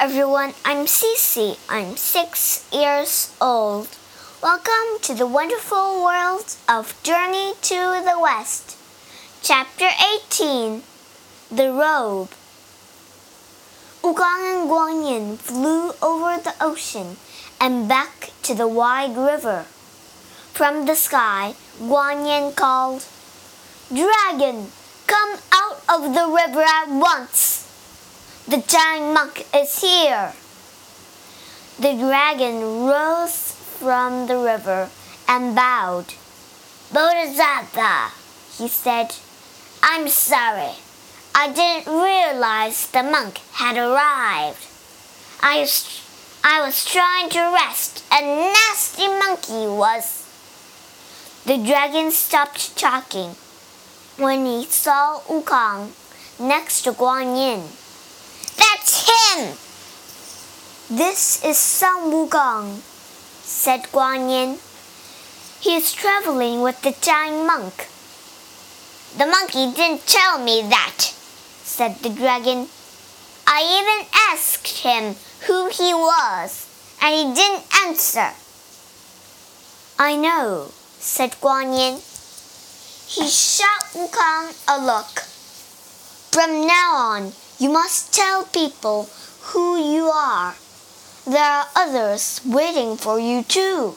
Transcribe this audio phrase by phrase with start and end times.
[0.00, 1.58] everyone, I'm Cece.
[1.68, 3.86] I'm six years old.
[4.42, 8.78] Welcome to the wonderful world of Journey to the West.
[9.42, 9.88] Chapter
[10.32, 10.82] 18
[11.50, 12.30] The Robe.
[14.00, 17.18] Wukong and Guanyin flew over the ocean
[17.60, 19.66] and back to the wide river.
[20.54, 23.04] From the sky, Guanyin called,
[23.92, 24.72] Dragon,
[25.06, 27.49] come out of the river at once.
[28.50, 30.32] The giant monk is here.
[31.78, 34.90] The dragon rose from the river
[35.28, 36.14] and bowed.
[36.92, 38.10] Bodhisattva,
[38.58, 39.14] he said,
[39.84, 40.74] I'm sorry.
[41.32, 44.66] I didn't realize the monk had arrived.
[45.40, 46.02] I was,
[46.42, 48.02] I was trying to rest.
[48.10, 50.26] A nasty monkey was.
[51.46, 53.36] The dragon stopped talking
[54.16, 55.92] when he saw Wukong
[56.40, 57.62] next to Guanyin.
[57.62, 57.89] That's
[60.90, 62.82] This is Sun Wukong,
[63.46, 64.58] said Guanyin.
[65.60, 67.86] He is traveling with the giant monk.
[69.16, 71.14] The monkey didn't tell me that,
[71.62, 72.66] said the dragon.
[73.46, 75.14] I even asked him
[75.46, 76.66] who he was,
[77.00, 78.34] and he didn't answer.
[79.96, 82.02] I know, said Guanyin.
[83.06, 85.22] He shot Wukong a look.
[86.32, 89.08] From now on, you must tell people
[89.50, 90.54] who you are.
[91.26, 93.94] There are others waiting for you too.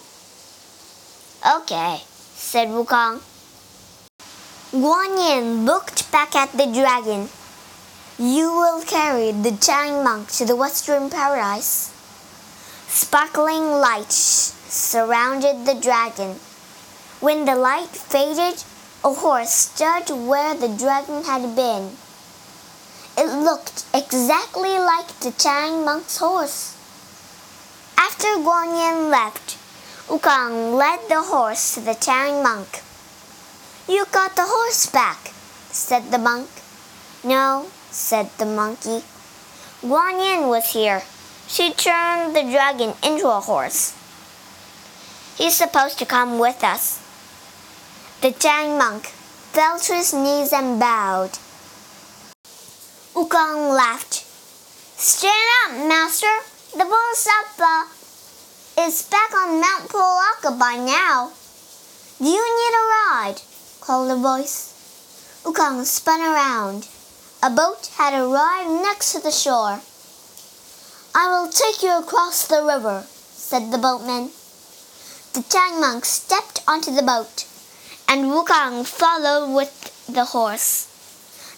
[1.45, 2.01] Okay,
[2.33, 3.21] said Wukong.
[4.71, 7.29] Guanyin looked back at the dragon.
[8.17, 11.93] You will carry the giant monk to the western paradise.
[12.87, 16.37] Sparkling lights surrounded the dragon.
[17.19, 18.63] When the light faded,
[19.03, 21.91] a horse stood where the dragon had been.
[23.15, 26.75] It looked exactly like the giant monk's horse.
[27.95, 29.57] After Guanyin left,
[30.07, 32.81] Wukong led the horse to the giant monk.
[33.87, 35.27] You got the horse back,
[35.69, 36.49] said the monk.
[37.23, 39.03] No, said the monkey.
[39.81, 41.03] Guanyin was here.
[41.47, 43.93] She turned the dragon into a horse.
[45.37, 46.99] He's supposed to come with us.
[48.21, 49.07] The giant monk
[49.53, 51.37] fell to his knees and bowed.
[53.13, 54.25] Wukong laughed.
[54.97, 56.33] Stand up, master.
[56.71, 57.85] The Bodhisattva
[58.79, 61.31] is back on Mount Pulaka by now.
[62.17, 63.41] Do you need a ride?
[63.81, 64.73] called a voice.
[65.43, 66.87] Wukong spun around.
[67.43, 69.81] A boat had arrived next to the shore.
[71.13, 74.31] I will take you across the river, said the boatman.
[75.33, 77.45] The giant monk stepped onto the boat,
[78.09, 80.87] and Wukong followed with the horse.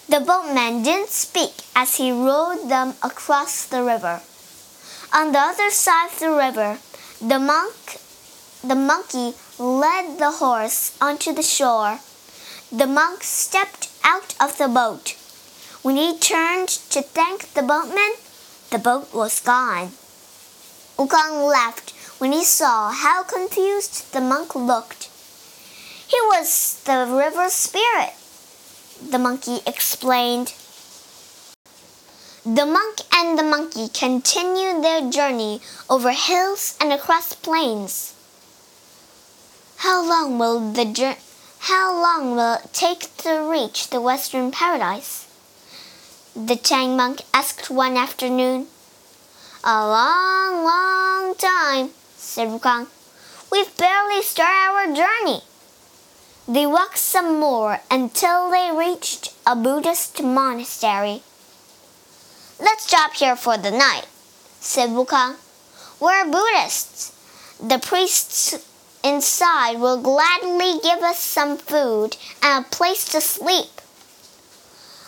[0.07, 4.21] The boatman didn't speak as he rowed them across the river.
[5.11, 6.77] On the other side of the river,
[7.19, 7.97] the monk,
[8.63, 11.99] the monkey led the horse onto the shore.
[12.71, 15.15] The monk stepped out of the boat.
[15.81, 18.13] When he turned to thank the boatman,
[18.69, 19.89] the boat was gone.
[20.97, 25.09] Wukong laughed when he saw how confused the monk looked.
[26.07, 28.13] He was the river spirit
[29.01, 30.53] the monkey explained.
[32.45, 38.13] The monk and the monkey continued their journey over hills and across plains.
[39.77, 41.17] How long will the
[41.59, 45.25] how long will it take to reach the western paradise?
[46.35, 48.67] The Tang monk asked one afternoon.
[49.63, 52.87] A long, long time, said Wukong.
[53.51, 55.41] We've barely started our journey.
[56.47, 61.23] They walked some more until they reached a Buddhist monastery.
[62.59, 64.05] Let's stop here for the night,
[64.59, 65.37] said Wukong.
[65.99, 67.13] We're Buddhists.
[67.59, 68.63] The priests
[69.03, 73.81] inside will gladly give us some food and a place to sleep.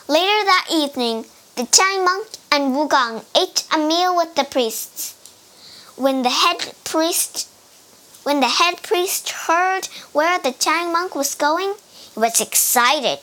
[0.07, 1.25] Later that evening,
[1.55, 5.13] the Tang monk and Wukong ate a meal with the priests.
[5.97, 7.47] When the head priest
[8.27, 11.75] when the head priest heard where the Tang monk was going,
[12.13, 13.19] he was excited.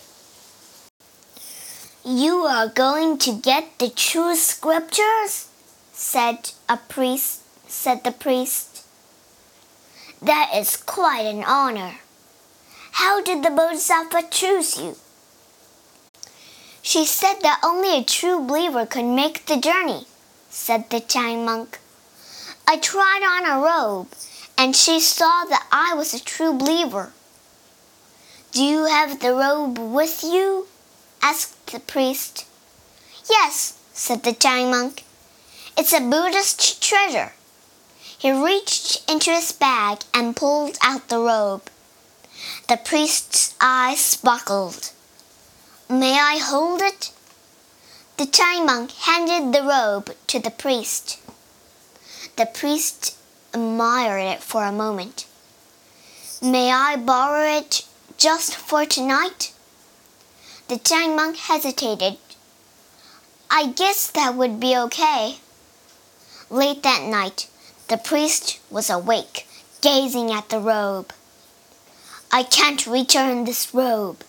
[2.03, 5.49] You are going to get the true scriptures?
[5.93, 8.87] said a priest said the priest.
[10.23, 11.97] That is quite an honor.
[12.93, 14.97] How did the Bodhisattva choose you?
[16.81, 20.07] She said that only a true believer could make the journey,
[20.49, 21.79] said the Tang monk.
[22.67, 24.09] I tried on a robe
[24.57, 27.13] and she saw that I was a true believer.
[28.53, 30.69] Do you have the robe with you?
[31.21, 32.47] asked the priest.
[33.29, 35.05] Yes, said the giant monk.
[35.77, 37.33] It's a Buddhist treasure.
[38.17, 41.69] He reached into his bag and pulled out the robe.
[42.69, 44.93] The priest's eyes sparkled.
[45.89, 47.11] May I hold it?
[48.17, 51.19] The Chan monk handed the robe to the priest.
[52.37, 53.17] The priest
[53.54, 55.26] admired it for a moment.
[56.42, 57.86] May I borrow it
[58.18, 59.54] just for tonight?
[60.68, 62.18] The Chan monk hesitated.
[63.50, 65.38] I guess that would be okay.
[66.50, 67.48] Late that night,
[67.88, 69.48] the priest was awake,
[69.82, 71.12] gazing at the robe.
[72.32, 74.24] I can't return this robe.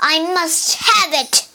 [0.00, 1.48] I must have it.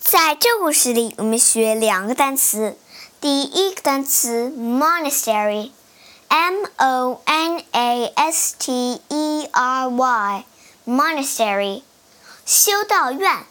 [0.00, 2.76] 在这故事里，我们学两个单词。
[3.20, 11.82] 第一个单词 monastery，m o n a s t e r y，monastery，
[12.44, 13.46] 修道院。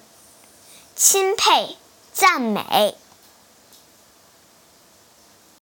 [0.95, 1.75] 钦佩、
[2.13, 2.95] 赞美。